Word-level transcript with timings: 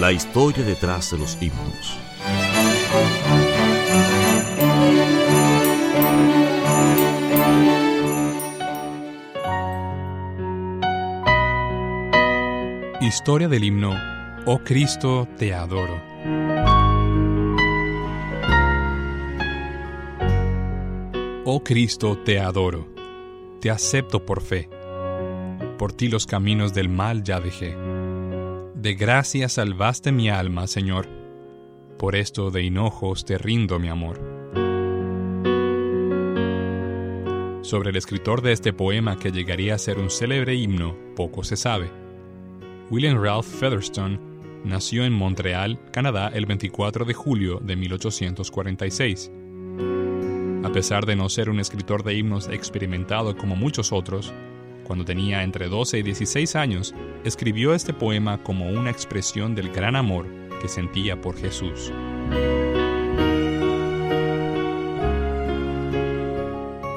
La 0.00 0.12
historia 0.12 0.64
detrás 0.64 1.10
de 1.10 1.18
los 1.18 1.36
himnos. 1.40 1.98
Historia 13.00 13.48
del 13.48 13.64
himno 13.64 13.94
Oh 14.46 14.58
Cristo, 14.64 15.28
te 15.36 15.52
adoro. 15.52 16.00
Oh 21.44 21.62
Cristo, 21.62 22.16
te 22.16 22.40
adoro. 22.40 22.88
Te 23.60 23.70
acepto 23.70 24.24
por 24.24 24.40
fe. 24.40 24.70
Por 25.78 25.92
ti 25.92 26.08
los 26.08 26.26
caminos 26.26 26.72
del 26.72 26.88
mal 26.88 27.22
ya 27.22 27.38
dejé. 27.38 27.89
De 28.80 28.94
gracia 28.94 29.50
salvaste 29.50 30.10
mi 30.10 30.30
alma, 30.30 30.66
Señor. 30.66 31.06
Por 31.98 32.16
esto 32.16 32.50
de 32.50 32.62
hinojos 32.62 33.26
te 33.26 33.36
rindo 33.36 33.78
mi 33.78 33.88
amor. 33.88 34.16
Sobre 37.60 37.90
el 37.90 37.96
escritor 37.96 38.40
de 38.40 38.52
este 38.52 38.72
poema 38.72 39.18
que 39.18 39.32
llegaría 39.32 39.74
a 39.74 39.78
ser 39.78 39.98
un 39.98 40.08
célebre 40.08 40.54
himno, 40.54 40.96
poco 41.14 41.44
se 41.44 41.56
sabe. 41.58 41.90
William 42.88 43.22
Ralph 43.22 43.44
Featherstone 43.44 44.18
nació 44.64 45.04
en 45.04 45.12
Montreal, 45.12 45.78
Canadá, 45.92 46.30
el 46.32 46.46
24 46.46 47.04
de 47.04 47.12
julio 47.12 47.60
de 47.62 47.76
1846. 47.76 49.30
A 50.64 50.72
pesar 50.72 51.04
de 51.04 51.16
no 51.16 51.28
ser 51.28 51.50
un 51.50 51.60
escritor 51.60 52.02
de 52.02 52.14
himnos 52.14 52.48
experimentado 52.48 53.36
como 53.36 53.56
muchos 53.56 53.92
otros, 53.92 54.32
cuando 54.90 55.04
tenía 55.04 55.44
entre 55.44 55.68
12 55.68 55.98
y 55.98 56.02
16 56.02 56.56
años, 56.56 56.96
escribió 57.22 57.74
este 57.74 57.94
poema 57.94 58.42
como 58.42 58.68
una 58.70 58.90
expresión 58.90 59.54
del 59.54 59.70
gran 59.70 59.94
amor 59.94 60.26
que 60.60 60.66
sentía 60.66 61.20
por 61.20 61.36
Jesús. 61.36 61.92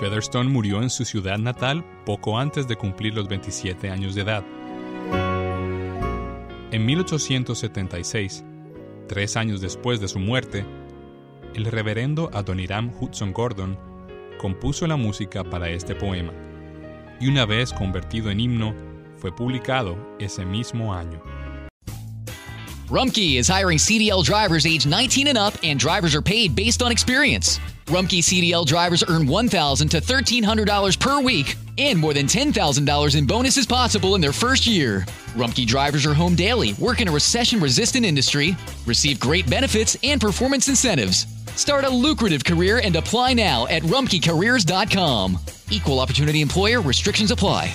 Featherstone 0.00 0.50
murió 0.50 0.82
en 0.82 0.90
su 0.90 1.04
ciudad 1.04 1.38
natal 1.38 1.84
poco 2.04 2.40
antes 2.40 2.66
de 2.66 2.74
cumplir 2.74 3.14
los 3.14 3.28
27 3.28 3.88
años 3.88 4.16
de 4.16 4.22
edad. 4.22 4.44
En 6.72 6.84
1876, 6.86 8.44
tres 9.06 9.36
años 9.36 9.60
después 9.60 10.00
de 10.00 10.08
su 10.08 10.18
muerte, 10.18 10.64
el 11.54 11.66
reverendo 11.66 12.30
Adoniram 12.32 12.90
Hudson 13.00 13.32
Gordon 13.32 13.78
compuso 14.38 14.88
la 14.88 14.96
música 14.96 15.44
para 15.44 15.68
este 15.70 15.94
poema, 15.94 16.32
y 17.20 17.28
una 17.28 17.46
vez 17.46 17.72
convertido 17.72 18.30
en 18.30 18.40
himno, 18.40 18.74
fue 19.18 19.34
publicado 19.34 19.96
ese 20.18 20.44
mismo 20.44 20.94
año. 20.94 21.20
Rumpke 22.88 23.36
is 23.38 23.48
hiring 23.48 23.78
CDL 23.78 24.24
drivers 24.24 24.64
age 24.64 24.86
19 24.86 25.26
and 25.26 25.36
up, 25.36 25.54
and 25.64 25.78
drivers 25.78 26.14
are 26.14 26.22
paid 26.22 26.54
based 26.54 26.82
on 26.82 26.92
experience. 26.92 27.58
Rumpke 27.86 28.22
CDL 28.22 28.64
drivers 28.64 29.02
earn 29.08 29.26
$1,000 29.26 29.90
to 29.90 30.00
$1,300 30.00 31.00
per 31.00 31.20
week, 31.20 31.56
and 31.78 31.98
more 31.98 32.14
than 32.14 32.26
$10,000 32.26 33.16
in 33.16 33.26
bonuses 33.26 33.66
possible 33.66 34.14
in 34.14 34.20
their 34.20 34.32
first 34.32 34.66
year. 34.66 35.04
Rumpke 35.36 35.66
drivers 35.66 36.06
are 36.06 36.14
home 36.14 36.34
daily, 36.34 36.72
work 36.74 37.02
in 37.02 37.08
a 37.08 37.12
recession 37.12 37.60
resistant 37.60 38.06
industry, 38.06 38.56
receive 38.86 39.20
great 39.20 39.48
benefits 39.48 39.96
and 40.02 40.18
performance 40.18 40.68
incentives. 40.68 41.26
Start 41.56 41.84
a 41.84 41.90
lucrative 41.90 42.42
career 42.42 42.80
and 42.82 42.96
apply 42.96 43.34
now 43.34 43.66
at 43.66 43.82
rumpkecareers.com. 43.82 45.38
Equal 45.70 46.00
opportunity 46.00 46.40
employer 46.40 46.80
restrictions 46.80 47.30
apply. 47.30 47.74